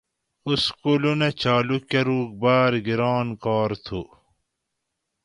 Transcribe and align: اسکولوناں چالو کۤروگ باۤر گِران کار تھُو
اسکولوناں 0.49 1.33
چالو 1.41 1.77
کۤروگ 1.89 2.29
باۤر 2.41 2.73
گِران 2.85 3.27
کار 3.43 3.71
تھُو 3.85 4.01